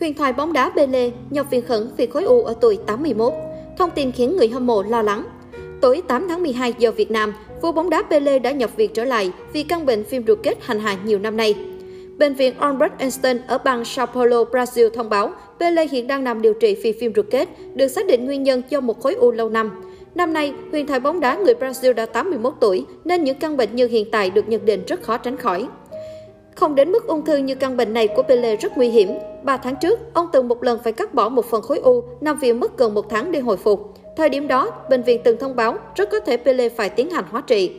[0.00, 3.32] Huyền thoại bóng đá Pele nhập viện khẩn vì khối u ở tuổi 81.
[3.78, 5.24] Thông tin khiến người hâm mộ lo lắng.
[5.80, 9.04] Tối 8 tháng 12 giờ Việt Nam, vua bóng đá Pele đã nhập viện trở
[9.04, 11.54] lại vì căn bệnh viêm ruột kết hành hạ nhiều năm nay.
[12.18, 16.42] Bệnh viện Albert Einstein ở bang Sao Paulo, Brazil thông báo Pele hiện đang nằm
[16.42, 19.30] điều trị vì viêm ruột kết, được xác định nguyên nhân do một khối u
[19.30, 19.70] lâu năm.
[20.14, 23.76] Năm nay, huyền thoại bóng đá người Brazil đã 81 tuổi, nên những căn bệnh
[23.76, 25.68] như hiện tại được nhận định rất khó tránh khỏi.
[26.58, 29.08] Không đến mức ung thư như căn bệnh này của Pele rất nguy hiểm.
[29.42, 32.38] 3 tháng trước, ông từng một lần phải cắt bỏ một phần khối u, nằm
[32.38, 33.94] viện mất gần một tháng để hồi phục.
[34.16, 37.24] Thời điểm đó, bệnh viện từng thông báo rất có thể Pele phải tiến hành
[37.30, 37.70] hóa trị.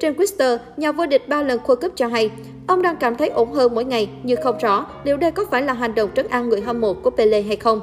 [0.00, 2.30] Trên Twitter, nhà vô địch 3 lần World Cup cho hay,
[2.66, 5.62] ông đang cảm thấy ổn hơn mỗi ngày nhưng không rõ liệu đây có phải
[5.62, 7.80] là hành động trấn an người hâm mộ của Pele hay không.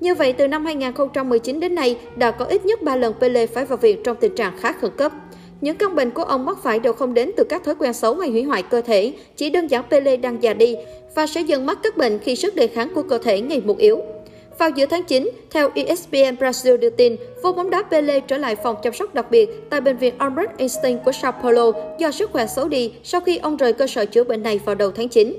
[0.00, 3.64] Như vậy, từ năm 2019 đến nay, đã có ít nhất 3 lần Pele phải
[3.64, 5.12] vào viện trong tình trạng khá khẩn cấp.
[5.60, 8.14] Những căn bệnh của ông mắc phải đều không đến từ các thói quen xấu
[8.14, 10.76] hay hủy hoại cơ thể, chỉ đơn giản Pele đang già đi
[11.14, 13.78] và sẽ dần mắc các bệnh khi sức đề kháng của cơ thể ngày một
[13.78, 14.02] yếu.
[14.58, 18.56] Vào giữa tháng 9, theo ESPN Brazil đưa tin, vô bóng đá Pele trở lại
[18.56, 22.30] phòng chăm sóc đặc biệt tại bệnh viện Albert Einstein của Sao Paulo do sức
[22.32, 25.08] khỏe xấu đi sau khi ông rời cơ sở chữa bệnh này vào đầu tháng
[25.08, 25.34] 9.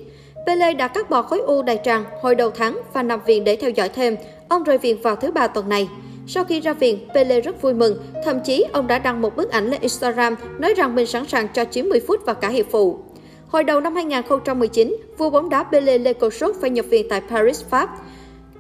[0.47, 3.55] Pele đã cắt bỏ khối u đại tràng hồi đầu tháng và nằm viện để
[3.55, 4.15] theo dõi thêm.
[4.49, 5.87] Ông rời viện vào thứ ba tuần này.
[6.27, 9.51] Sau khi ra viện, Pele rất vui mừng, thậm chí ông đã đăng một bức
[9.51, 12.99] ảnh lên Instagram nói rằng mình sẵn sàng cho 90 phút và cả hiệp phụ.
[13.47, 16.13] Hồi đầu năm 2019, vua bóng đá Pele Lê
[16.61, 17.89] phải nhập viện tại Paris, Pháp.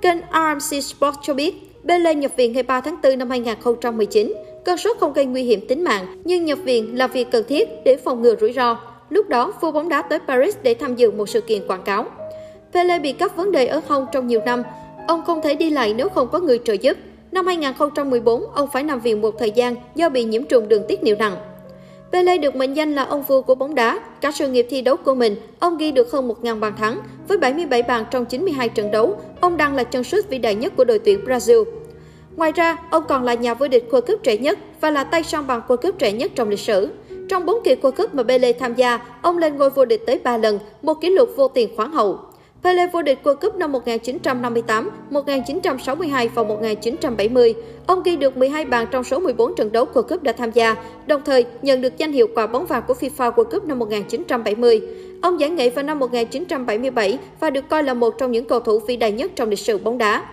[0.01, 1.55] Kênh RMC Sport cho biết,
[1.87, 4.33] Pele nhập viện ngày 3 tháng 4 năm 2019.
[4.65, 7.69] Cơn sốt không gây nguy hiểm tính mạng, nhưng nhập viện là việc cần thiết
[7.85, 8.79] để phòng ngừa rủi ro.
[9.09, 12.05] Lúc đó, vua bóng đá tới Paris để tham dự một sự kiện quảng cáo.
[12.73, 14.63] Pele bị các vấn đề ở hông trong nhiều năm.
[15.07, 16.97] Ông không thể đi lại nếu không có người trợ giúp.
[17.37, 21.03] Năm 2014, ông phải nằm viện một thời gian do bị nhiễm trùng đường tiết
[21.03, 21.35] niệu nặng.
[22.11, 23.99] Pele được mệnh danh là ông vua của bóng đá.
[24.21, 26.99] Cả sự nghiệp thi đấu của mình, ông ghi được hơn 1.000 bàn thắng.
[27.27, 30.73] Với 77 bàn trong 92 trận đấu, ông đang là chân sút vĩ đại nhất
[30.77, 31.63] của đội tuyển Brazil.
[32.35, 35.23] Ngoài ra, ông còn là nhà vô địch World Cup trẻ nhất và là tay
[35.23, 36.89] săn bằng World Cup trẻ nhất trong lịch sử.
[37.29, 40.19] Trong 4 kỳ World Cup mà Pele tham gia, ông lên ngôi vô địch tới
[40.23, 42.19] 3 lần, một kỷ lục vô tiền khoáng hậu.
[42.63, 47.53] Pele vô địch World Cup năm 1958, 1962 và 1970.
[47.87, 50.75] Ông ghi được 12 bàn trong số 14 trận đấu World Cup đã tham gia,
[51.07, 54.81] đồng thời nhận được danh hiệu quả bóng vàng của FIFA World Cup năm 1970.
[55.21, 58.79] Ông giải nghệ vào năm 1977 và được coi là một trong những cầu thủ
[58.79, 60.25] vĩ đại nhất trong lịch sử bóng đá.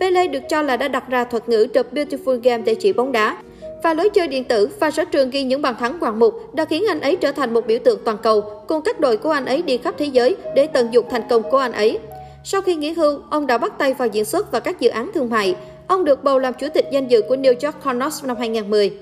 [0.00, 3.12] Pele được cho là đã đặt ra thuật ngữ The Beautiful Game để chỉ bóng
[3.12, 3.36] đá.
[3.82, 6.64] Và lối chơi điện tử và sở trường ghi những bàn thắng ngoạn mục đã
[6.64, 9.44] khiến anh ấy trở thành một biểu tượng toàn cầu, cùng các đội của anh
[9.44, 11.98] ấy đi khắp thế giới để tận dụng thành công của anh ấy.
[12.44, 15.10] Sau khi nghỉ hưu, ông đã bắt tay vào diễn xuất và các dự án
[15.14, 15.56] thương mại.
[15.86, 18.92] Ông được bầu làm chủ tịch danh dự của New York Connors năm 2010.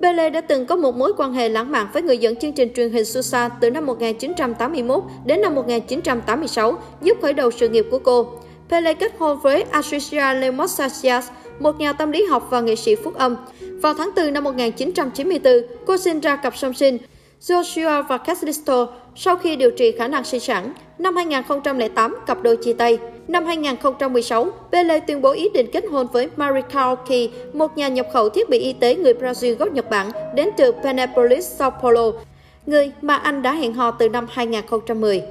[0.00, 2.68] Pele đã từng có một mối quan hệ lãng mạn với người dẫn chương trình
[2.76, 7.98] truyền hình Susa từ năm 1981 đến năm 1986, giúp khởi đầu sự nghiệp của
[7.98, 8.26] cô.
[8.68, 13.14] Pele kết hôn với Patricia Lemosasias, một nhà tâm lý học và nghệ sĩ phúc
[13.14, 13.36] âm.
[13.84, 15.52] Vào tháng 4 năm 1994,
[15.86, 16.98] cô sinh ra cặp song sinh
[17.40, 18.86] Joshua và Caslisto
[19.16, 20.72] sau khi điều trị khả năng sinh sản.
[20.98, 22.98] Năm 2008, cặp đôi chia tay.
[23.28, 28.06] Năm 2016, Pele tuyên bố ý định kết hôn với Marika Oki, một nhà nhập
[28.12, 32.12] khẩu thiết bị y tế người Brazil gốc Nhật Bản đến từ Penepolis, Sao Paulo,
[32.66, 35.22] người mà anh đã hẹn hò từ năm 2010.